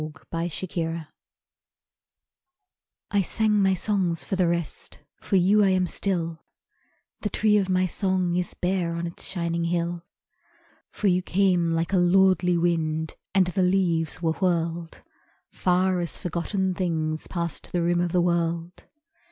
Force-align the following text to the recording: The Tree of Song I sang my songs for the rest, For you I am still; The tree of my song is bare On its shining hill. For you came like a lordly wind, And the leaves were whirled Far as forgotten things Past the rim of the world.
The 0.01 0.09
Tree 0.49 0.83
of 0.83 0.93
Song 0.95 1.07
I 3.11 3.21
sang 3.21 3.61
my 3.61 3.75
songs 3.75 4.23
for 4.23 4.35
the 4.35 4.47
rest, 4.47 4.97
For 5.19 5.35
you 5.35 5.63
I 5.63 5.69
am 5.69 5.85
still; 5.85 6.43
The 7.19 7.29
tree 7.29 7.55
of 7.57 7.69
my 7.69 7.85
song 7.85 8.35
is 8.35 8.55
bare 8.55 8.95
On 8.95 9.05
its 9.05 9.27
shining 9.27 9.65
hill. 9.65 10.03
For 10.89 11.05
you 11.05 11.21
came 11.21 11.73
like 11.73 11.93
a 11.93 11.97
lordly 11.97 12.57
wind, 12.57 13.13
And 13.35 13.45
the 13.45 13.61
leaves 13.61 14.23
were 14.23 14.31
whirled 14.33 15.03
Far 15.51 15.99
as 15.99 16.17
forgotten 16.17 16.73
things 16.73 17.27
Past 17.27 17.71
the 17.71 17.83
rim 17.83 18.01
of 18.01 18.11
the 18.11 18.21
world. 18.21 18.85